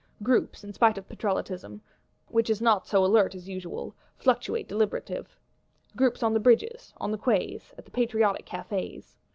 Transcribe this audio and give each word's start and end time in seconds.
Groups, 0.23 0.63
in 0.63 0.73
spite 0.73 0.97
of 0.97 1.07
Patrollotism, 1.07 1.79
which 2.29 2.49
is 2.49 2.59
not 2.59 2.87
so 2.87 3.05
alert 3.05 3.35
as 3.35 3.47
usual, 3.47 3.93
fluctuate 4.17 4.67
deliberative: 4.67 5.37
groups 5.95 6.23
on 6.23 6.33
the 6.33 6.39
Bridges, 6.39 6.91
on 6.97 7.11
the 7.11 7.19
Quais, 7.19 7.61
at 7.77 7.85
the 7.85 7.91
patriotic 7.91 8.47
Cafés. 8.47 9.17